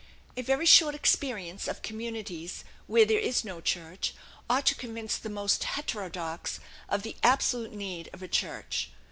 A 0.35 0.41
very 0.41 0.65
short 0.65 0.95
experience 0.95 1.67
of 1.67 1.83
communities 1.83 2.63
where 2.87 3.05
there 3.05 3.19
is 3.19 3.45
no 3.45 3.61
church 3.61 4.15
ought 4.49 4.65
to 4.65 4.73
convince 4.73 5.15
the 5.15 5.29
most 5.29 5.63
heterodox 5.63 6.59
of 6.89 7.03
the 7.03 7.15
absolute 7.21 7.71
need 7.73 8.09
of 8.11 8.23
a 8.23 8.27
church. 8.27 8.89